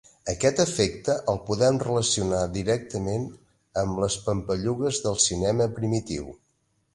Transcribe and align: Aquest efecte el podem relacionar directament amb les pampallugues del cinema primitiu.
Aquest 0.31 0.59
efecte 0.61 1.17
el 1.33 1.35
podem 1.49 1.77
relacionar 1.83 2.39
directament 2.55 3.27
amb 3.83 4.01
les 4.05 4.17
pampallugues 4.31 5.03
del 5.05 5.21
cinema 5.27 5.69
primitiu. 5.79 6.35